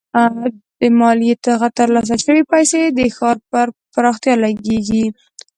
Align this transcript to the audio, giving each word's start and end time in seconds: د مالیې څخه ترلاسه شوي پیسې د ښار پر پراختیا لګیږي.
د 0.79 0.81
مالیې 0.99 1.33
څخه 1.45 1.67
ترلاسه 1.79 2.15
شوي 2.25 2.43
پیسې 2.53 2.81
د 2.97 2.99
ښار 3.15 3.37
پر 3.51 3.67
پراختیا 3.93 4.33
لګیږي. 4.45 5.05